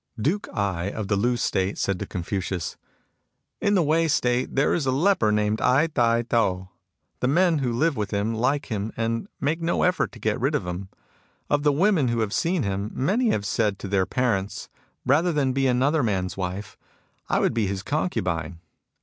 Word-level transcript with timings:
Duke 0.19 0.49
Ai 0.51 0.85
of 0.89 1.09
the 1.09 1.15
Lu 1.15 1.37
State 1.37 1.77
said 1.77 1.99
to 1.99 2.07
Confucius:" 2.07 2.75
In 3.67 3.75
the 3.75 3.83
Wei 3.83 4.07
State 4.07 4.55
there 4.55 4.73
is 4.73 4.87
a 4.87 4.91
leper 4.91 5.31
named 5.31 5.61
Ai 5.61 5.85
Tai 5.93 6.23
To. 6.23 6.69
The 7.19 7.27
men 7.27 7.59
who 7.59 7.71
live 7.71 7.95
with 7.95 8.09
him 8.09 8.33
like 8.33 8.71
him 8.71 8.91
and 8.97 9.27
make 9.39 9.61
no 9.61 9.83
effort 9.83 10.11
to 10.13 10.19
get 10.19 10.39
rid 10.41 10.55
of 10.55 10.65
him. 10.65 10.89
Of 11.51 11.61
the 11.61 11.71
women 11.71 12.07
who 12.07 12.21
have 12.21 12.33
seen 12.33 12.63
him, 12.63 12.89
many 12.95 13.29
have 13.29 13.45
said 13.45 13.77
to 13.77 13.87
their 13.87 14.07
parents, 14.07 14.69
Rather 15.05 15.31
than 15.31 15.53
be 15.53 15.67
another 15.67 16.01
man's 16.01 16.35
wife, 16.35 16.79
I 17.29 17.37
would 17.37 17.53
be 17.53 17.67
his 17.67 17.83
concubine. 17.83 18.57